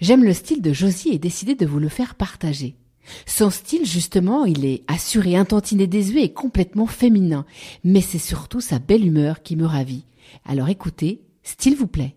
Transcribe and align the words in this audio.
J'aime 0.00 0.24
le 0.24 0.32
style 0.32 0.62
de 0.62 0.72
Josie 0.72 1.10
et 1.10 1.18
décidé 1.18 1.54
de 1.54 1.66
vous 1.66 1.78
le 1.78 1.88
faire 1.88 2.14
partager. 2.14 2.76
Son 3.26 3.50
style, 3.50 3.84
justement, 3.84 4.44
il 4.44 4.64
est 4.64 4.82
assuré, 4.86 5.36
intantiné, 5.36 5.86
désuet 5.86 6.24
et 6.24 6.32
complètement 6.32 6.86
féminin. 6.86 7.44
Mais 7.84 8.00
c'est 8.00 8.18
surtout 8.18 8.60
sa 8.60 8.78
belle 8.78 9.04
humeur 9.04 9.42
qui 9.42 9.56
me 9.56 9.66
ravit. 9.66 10.04
Alors 10.44 10.68
écoutez, 10.68 11.22
s'il 11.42 11.76
vous 11.76 11.86
plaît. 11.86 12.16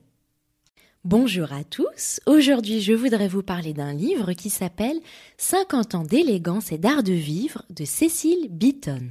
Bonjour 1.04 1.52
à 1.52 1.66
tous. 1.66 2.22
Aujourd'hui, 2.26 2.80
je 2.80 2.94
voudrais 2.94 3.28
vous 3.28 3.44
parler 3.44 3.74
d'un 3.74 3.92
livre 3.92 4.32
qui 4.32 4.50
s'appelle 4.50 5.00
50 5.38 5.96
ans 5.96 6.04
d'élégance 6.04 6.72
et 6.72 6.78
d'art 6.78 7.04
de 7.04 7.12
vivre 7.12 7.64
de 7.70 7.84
Cécile 7.84 8.48
Beaton. 8.50 9.10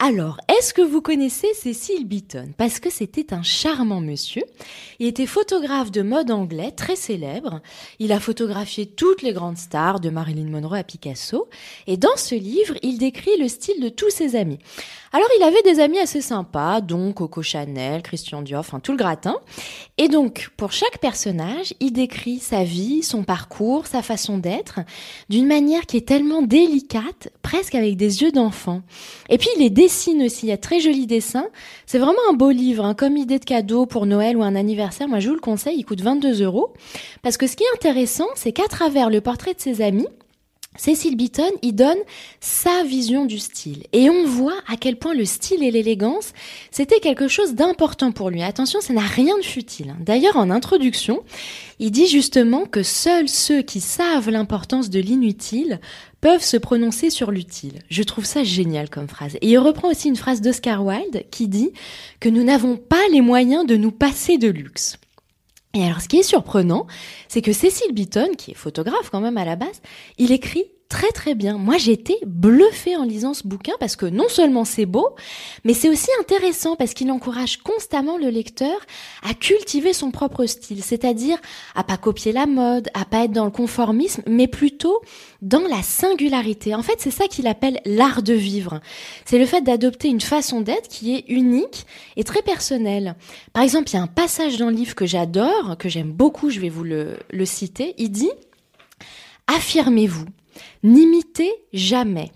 Alors, 0.00 0.36
est-ce 0.46 0.72
que 0.72 0.80
vous 0.80 1.02
connaissez 1.02 1.52
Cécile 1.54 2.06
Beaton? 2.06 2.50
Parce 2.56 2.78
que 2.78 2.88
c'était 2.88 3.34
un 3.34 3.42
charmant 3.42 4.00
monsieur. 4.00 4.44
Il 5.00 5.08
était 5.08 5.26
photographe 5.26 5.90
de 5.90 6.02
mode 6.02 6.30
anglais 6.30 6.70
très 6.70 6.94
célèbre. 6.94 7.60
Il 7.98 8.12
a 8.12 8.20
photographié 8.20 8.86
toutes 8.86 9.22
les 9.22 9.32
grandes 9.32 9.58
stars, 9.58 9.98
de 9.98 10.08
Marilyn 10.08 10.50
Monroe 10.50 10.76
à 10.76 10.84
Picasso. 10.84 11.48
Et 11.88 11.96
dans 11.96 12.16
ce 12.16 12.36
livre, 12.36 12.76
il 12.82 12.98
décrit 12.98 13.36
le 13.40 13.48
style 13.48 13.82
de 13.82 13.88
tous 13.88 14.10
ses 14.10 14.36
amis. 14.36 14.60
Alors, 15.12 15.28
il 15.38 15.42
avait 15.42 15.62
des 15.62 15.80
amis 15.80 15.98
assez 15.98 16.20
sympas, 16.20 16.82
donc 16.82 17.14
Coco 17.14 17.42
Chanel, 17.42 18.02
Christian 18.02 18.42
Dior, 18.42 18.60
enfin 18.60 18.78
tout 18.78 18.92
le 18.92 18.98
gratin. 18.98 19.36
Et 19.96 20.08
donc, 20.08 20.50
pour 20.56 20.70
chaque 20.70 20.98
personnage, 20.98 21.72
il 21.80 21.92
décrit 21.92 22.38
sa 22.38 22.62
vie, 22.62 23.02
son 23.02 23.24
parcours, 23.24 23.86
sa 23.86 24.02
façon 24.02 24.36
d'être, 24.36 24.80
d'une 25.30 25.46
manière 25.46 25.86
qui 25.86 25.96
est 25.96 26.06
tellement 26.06 26.42
délicate, 26.42 27.30
presque 27.42 27.74
avec 27.74 27.96
des 27.96 28.22
yeux 28.22 28.32
d'enfant. 28.32 28.82
Et 29.30 29.38
puis, 29.38 29.48
il 29.56 29.62
les 29.62 29.70
dessine 29.88 30.22
aussi, 30.22 30.44
il 30.44 30.50
y 30.50 30.52
a 30.52 30.58
très 30.58 30.80
jolis 30.80 31.06
dessins. 31.06 31.48
C'est 31.86 31.98
vraiment 31.98 32.18
un 32.28 32.34
beau 32.34 32.50
livre, 32.50 32.84
hein, 32.84 32.92
comme 32.92 33.16
idée 33.16 33.38
de 33.38 33.44
cadeau 33.46 33.86
pour 33.86 34.04
Noël 34.04 34.36
ou 34.36 34.42
un 34.42 34.54
anniversaire. 34.54 35.08
Moi, 35.08 35.18
je 35.18 35.28
vous 35.28 35.34
le 35.34 35.40
conseille, 35.40 35.76
il 35.78 35.84
coûte 35.84 36.02
22 36.02 36.42
euros. 36.42 36.74
Parce 37.22 37.38
que 37.38 37.46
ce 37.46 37.56
qui 37.56 37.64
est 37.64 37.74
intéressant, 37.74 38.26
c'est 38.34 38.52
qu'à 38.52 38.68
travers 38.68 39.08
le 39.08 39.22
portrait 39.22 39.54
de 39.54 39.60
ses 39.60 39.80
amis, 39.80 40.06
Cécile 40.76 41.16
Beaton 41.16 41.50
y 41.62 41.72
donne 41.72 41.96
sa 42.38 42.84
vision 42.84 43.24
du 43.24 43.38
style. 43.38 43.84
Et 43.94 44.10
on 44.10 44.26
voit 44.26 44.60
à 44.68 44.76
quel 44.76 44.96
point 44.96 45.14
le 45.14 45.24
style 45.24 45.64
et 45.64 45.70
l'élégance, 45.70 46.32
c'était 46.70 47.00
quelque 47.00 47.26
chose 47.26 47.54
d'important 47.54 48.12
pour 48.12 48.28
lui. 48.28 48.42
Attention, 48.42 48.80
ça 48.80 48.92
n'a 48.92 49.00
rien 49.00 49.36
de 49.38 49.44
futile. 49.44 49.90
Hein. 49.90 49.98
D'ailleurs, 50.00 50.36
en 50.36 50.50
introduction, 50.50 51.24
il 51.78 51.90
dit 51.90 52.06
justement 52.06 52.66
que 52.66 52.82
seuls 52.82 53.28
ceux 53.28 53.62
qui 53.62 53.80
savent 53.80 54.30
l'importance 54.30 54.90
de 54.90 55.00
l'inutile 55.00 55.80
peuvent 56.20 56.42
se 56.42 56.56
prononcer 56.56 57.10
sur 57.10 57.30
l'utile. 57.30 57.80
Je 57.90 58.02
trouve 58.02 58.24
ça 58.24 58.42
génial 58.42 58.90
comme 58.90 59.08
phrase. 59.08 59.36
Et 59.40 59.48
il 59.48 59.58
reprend 59.58 59.90
aussi 59.90 60.08
une 60.08 60.16
phrase 60.16 60.40
d'Oscar 60.40 60.84
Wilde 60.84 61.24
qui 61.30 61.48
dit 61.48 61.72
que 62.20 62.28
nous 62.28 62.42
n'avons 62.42 62.76
pas 62.76 63.06
les 63.12 63.20
moyens 63.20 63.66
de 63.66 63.76
nous 63.76 63.92
passer 63.92 64.38
de 64.38 64.48
luxe. 64.48 64.96
Et 65.74 65.84
alors, 65.84 66.00
ce 66.00 66.08
qui 66.08 66.18
est 66.18 66.22
surprenant, 66.22 66.86
c'est 67.28 67.42
que 67.42 67.52
Cécile 67.52 67.92
Beaton, 67.92 68.34
qui 68.36 68.52
est 68.52 68.54
photographe 68.54 69.10
quand 69.10 69.20
même 69.20 69.36
à 69.36 69.44
la 69.44 69.56
base, 69.56 69.82
il 70.16 70.32
écrit 70.32 70.64
très 70.88 71.10
très 71.10 71.34
bien. 71.34 71.58
Moi, 71.58 71.76
été 71.86 72.18
bluffée 72.26 72.96
en 72.96 73.04
lisant 73.04 73.34
ce 73.34 73.46
bouquin 73.46 73.74
parce 73.78 73.96
que 73.96 74.06
non 74.06 74.28
seulement 74.28 74.64
c'est 74.64 74.86
beau, 74.86 75.14
mais 75.64 75.74
c'est 75.74 75.88
aussi 75.88 76.10
intéressant 76.20 76.76
parce 76.76 76.94
qu'il 76.94 77.10
encourage 77.10 77.58
constamment 77.58 78.18
le 78.18 78.28
lecteur 78.28 78.78
à 79.22 79.34
cultiver 79.34 79.92
son 79.92 80.10
propre 80.10 80.46
style, 80.46 80.82
c'est-à-dire 80.82 81.38
à 81.74 81.84
pas 81.84 81.96
copier 81.96 82.32
la 82.32 82.46
mode, 82.46 82.88
à 82.94 83.04
pas 83.04 83.24
être 83.24 83.32
dans 83.32 83.44
le 83.44 83.50
conformisme, 83.50 84.22
mais 84.26 84.48
plutôt 84.48 85.00
dans 85.42 85.66
la 85.68 85.82
singularité. 85.82 86.74
En 86.74 86.82
fait, 86.82 86.96
c'est 86.98 87.10
ça 87.10 87.28
qu'il 87.28 87.46
appelle 87.46 87.80
l'art 87.84 88.22
de 88.22 88.34
vivre. 88.34 88.80
C'est 89.24 89.38
le 89.38 89.46
fait 89.46 89.62
d'adopter 89.62 90.08
une 90.08 90.20
façon 90.20 90.60
d'être 90.60 90.88
qui 90.88 91.14
est 91.14 91.24
unique 91.28 91.86
et 92.16 92.24
très 92.24 92.42
personnelle. 92.42 93.14
Par 93.52 93.62
exemple, 93.62 93.90
il 93.90 93.94
y 93.94 93.98
a 93.98 94.02
un 94.02 94.08
passage 94.08 94.56
dans 94.56 94.70
le 94.70 94.76
livre 94.76 94.94
que 94.94 95.06
j'adore, 95.06 95.76
que 95.78 95.88
j'aime 95.88 96.12
beaucoup, 96.12 96.50
je 96.50 96.60
vais 96.60 96.68
vous 96.68 96.84
le 96.84 97.44
citer. 97.44 97.94
Il 97.98 98.10
dit 98.10 98.30
Affirmez-vous. 99.46 100.26
N'imitez 100.82 101.52
jamais. 101.72 102.32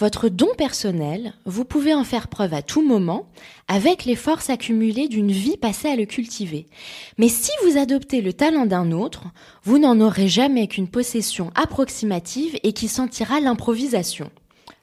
Votre 0.00 0.30
don 0.30 0.48
personnel, 0.56 1.34
vous 1.44 1.66
pouvez 1.66 1.92
en 1.92 2.04
faire 2.04 2.28
preuve 2.28 2.54
à 2.54 2.62
tout 2.62 2.80
moment 2.80 3.26
avec 3.68 4.06
les 4.06 4.16
forces 4.16 4.48
accumulées 4.48 5.08
d'une 5.08 5.30
vie 5.30 5.58
passée 5.58 5.88
à 5.88 5.96
le 5.96 6.06
cultiver. 6.06 6.66
Mais 7.18 7.28
si 7.28 7.50
vous 7.64 7.76
adoptez 7.76 8.22
le 8.22 8.32
talent 8.32 8.64
d'un 8.64 8.92
autre, 8.92 9.24
vous 9.62 9.78
n'en 9.78 10.00
aurez 10.00 10.26
jamais 10.26 10.68
qu'une 10.68 10.88
possession 10.88 11.50
approximative 11.54 12.58
et 12.62 12.72
qui 12.72 12.88
sentira 12.88 13.40
l'improvisation. 13.40 14.30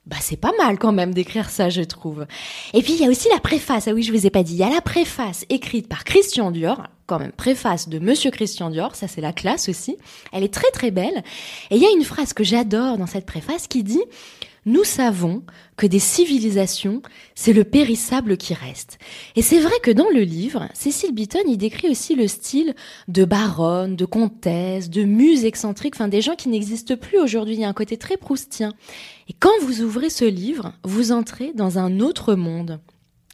Bah 0.08 0.16
c'est 0.22 0.38
pas 0.38 0.54
mal 0.58 0.80
quand 0.80 0.94
même 0.94 1.14
d'écrire 1.14 1.50
ça, 1.50 1.70
je 1.70 1.82
trouve. 1.82 2.26
Et 2.74 2.82
puis 2.82 2.94
il 2.94 3.00
y 3.02 3.06
a 3.06 3.10
aussi 3.10 3.28
la 3.30 3.42
préface. 3.42 3.90
Ah 3.90 3.92
oui, 3.92 4.04
je 4.04 4.14
vous 4.14 4.26
ai 4.26 4.30
pas 4.30 4.42
dit. 4.42 4.54
Il 4.54 4.60
y 4.60 4.64
a 4.64 4.70
la 4.70 4.80
préface 4.80 5.46
écrite 5.50 5.90
par 5.90 6.06
Christian 6.06 6.52
Dior, 6.52 6.84
quand 7.08 7.20
même 7.20 7.34
préface 7.34 7.90
de 7.90 8.00
Monsieur 8.00 8.32
Christian 8.32 8.70
Dior. 8.70 8.96
Ça 8.96 9.10
c'est 9.10 9.20
la 9.20 9.34
classe 9.34 9.68
aussi. 9.68 9.98
Elle 10.32 10.46
est 10.46 10.54
très 10.54 10.72
très 10.72 10.92
belle. 10.92 11.24
Et 11.72 11.76
il 11.76 11.82
y 11.82 11.86
a 11.86 11.92
une 11.92 12.06
phrase 12.06 12.32
que 12.32 12.46
j'adore 12.46 12.98
dans 12.98 13.06
cette 13.06 13.26
préface 13.26 13.68
qui 13.68 13.84
dit 13.84 14.04
nous 14.68 14.84
savons 14.84 15.44
que 15.78 15.88
des 15.88 15.98
civilisations, 15.98 17.02
c'est 17.36 17.54
le 17.54 17.64
périssable 17.64 18.36
qui 18.36 18.54
reste. 18.54 19.00
Et 19.38 19.42
c'est 19.42 19.60
vrai 19.60 19.74
que 19.82 19.92
dans 19.92 20.10
le 20.10 20.20
livre, 20.22 20.68
Cécile 20.74 21.14
Beaton 21.14 21.48
y 21.48 21.56
décrit 21.56 21.90
aussi 21.90 22.16
le 22.16 22.28
style 22.28 22.76
de 23.08 23.24
baronne, 23.24 23.96
de 23.96 24.06
comtesse, 24.06 24.90
de 24.90 25.04
muse 25.04 25.46
excentrique, 25.46 25.96
enfin 25.96 26.10
des 26.10 26.22
gens 26.22 26.36
qui 26.36 26.50
n'existent 26.50 26.98
plus 26.98 27.18
aujourd'hui. 27.18 27.56
Il 27.56 27.62
y 27.62 27.66
a 27.66 27.70
un 27.70 27.74
côté 27.74 27.96
très 27.96 28.18
proustien. 28.18 28.74
Et 29.30 29.34
quand 29.34 29.58
vous 29.62 29.82
ouvrez 29.82 30.10
ce 30.10 30.26
livre, 30.26 30.74
vous 30.84 31.14
entrez 31.14 31.54
dans 31.54 31.80
un 31.80 32.02
autre 32.02 32.36
monde. 32.36 32.82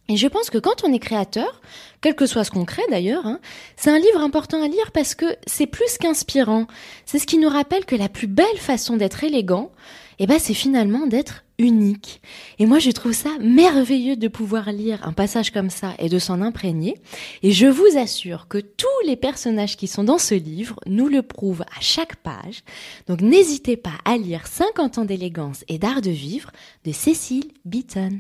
Et 0.09 0.18
je 0.18 0.28
pense 0.28 0.50
que 0.50 0.58
quand 0.58 0.84
on 0.84 0.91
est 0.91 1.00
créateur, 1.00 1.62
quel 2.02 2.16
que 2.16 2.25
soit 2.25 2.44
ce 2.44 2.52
qu'on 2.52 2.66
crée 2.66 2.84
d'ailleurs, 2.90 3.25
hein, 3.25 3.40
c'est 3.78 3.90
un 3.90 4.00
livre 4.00 4.19
important 4.19 4.62
à 4.62 4.68
lire 4.68 4.91
parce 4.91 5.16
que 5.16 5.38
c'est 5.47 5.68
plus 5.68 5.97
qu'inspirant. 5.97 6.68
C'est 7.06 7.19
ce 7.19 7.25
qui 7.25 7.38
nous 7.38 7.50
rappelle 7.50 7.86
que 7.86 7.96
la 7.96 8.09
plus 8.09 8.28
belle 8.28 8.58
façon 8.58 8.97
d'être 8.97 9.24
élégant, 9.24 9.72
eh 10.19 10.28
ben, 10.28 10.40
c'est 10.40 10.53
finalement 10.53 11.08
d'être 11.08 11.44
unique. 11.58 12.22
Et 12.59 12.66
moi, 12.66 12.80
je 12.80 12.91
trouve 12.91 13.14
ça 13.14 13.30
merveilleux 13.40 14.16
de 14.16 14.28
pouvoir 14.28 14.72
lire 14.72 15.00
un 15.08 15.14
passage 15.14 15.52
comme 15.52 15.69
ça 15.69 15.94
et 16.00 16.09
de 16.09 16.20
s'en 16.20 16.41
imprégner. 16.41 16.96
Et 17.41 17.52
je 17.52 17.68
vous 17.68 17.97
assure 17.97 18.47
que 18.47 18.58
tous 18.58 19.08
les 19.08 19.16
personnages 19.16 19.78
qui 19.78 19.88
sont 19.88 20.03
dans 20.03 20.18
ce 20.18 20.35
livre 20.35 20.80
nous 20.85 21.08
le 21.08 21.22
prouvent 21.22 21.64
à 21.64 21.81
chaque 21.81 22.18
page. 22.18 22.64
Donc 23.08 23.22
n'hésitez 23.22 23.78
pas 23.78 23.97
à 24.06 24.18
lire 24.18 24.47
50 24.47 24.97
ans 24.97 25.06
d'élégance 25.06 25.64
et 25.68 25.78
d'art 25.78 26.02
de 26.02 26.12
vivre 26.12 26.52
de 26.85 26.91
Cécile 26.91 27.52
Beaton. 27.66 28.18